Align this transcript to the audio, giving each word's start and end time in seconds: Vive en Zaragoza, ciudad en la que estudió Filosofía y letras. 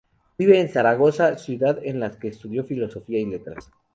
Vive 0.35 0.59
en 0.59 0.67
Zaragoza, 0.67 1.37
ciudad 1.37 1.77
en 1.83 1.99
la 1.99 2.09
que 2.17 2.29
estudió 2.29 2.63
Filosofía 2.63 3.19
y 3.19 3.27
letras. 3.27 3.69